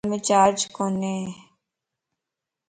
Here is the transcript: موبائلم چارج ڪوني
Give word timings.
موبائلم 0.05 0.21
چارج 0.27 0.59
ڪوني 0.77 1.17